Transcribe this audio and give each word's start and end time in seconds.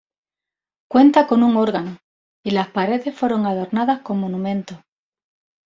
Cuenta 0.89 1.27
con 1.27 1.43
un 1.43 1.57
órgano 1.57 1.99
y 2.43 2.49
las 2.49 2.69
paredes 2.69 3.13
fueron 3.15 3.45
adornadas 3.45 4.01
con 4.01 4.19
monumentos. 4.19 4.79